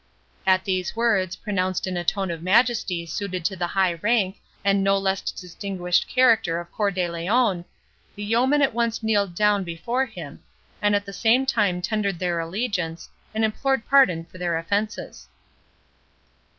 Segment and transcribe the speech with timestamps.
[0.47, 4.83] At these words, pronounced in a tone of majesty suited to the high rank, and
[4.83, 7.63] no less distinguished character of Cœur de Lion,
[8.15, 10.41] the yeomen at once kneeled down before him,
[10.81, 15.29] and at the same time tendered their allegiance, and implored pardon for their offences.